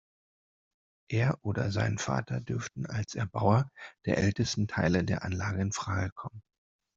Er 1.11 1.37
oder 1.45 1.69
sein 1.69 1.99
Vater 1.99 2.41
dürften 2.41 2.87
als 2.87 3.13
Erbauer 3.13 3.69
der 4.07 4.17
ältesten 4.17 4.67
Teile 4.67 5.03
der 5.03 5.23
Anlage 5.23 5.61
infrage 5.61 6.09
kommen. 6.15 6.41